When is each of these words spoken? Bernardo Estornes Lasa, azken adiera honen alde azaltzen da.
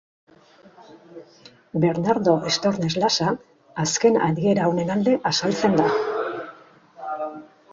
Bernardo 1.83 2.33
Estornes 2.51 2.95
Lasa, 3.03 3.29
azken 3.85 4.19
adiera 4.29 4.71
honen 4.71 4.91
alde 4.95 5.15
azaltzen 5.33 5.81
da. 5.83 5.89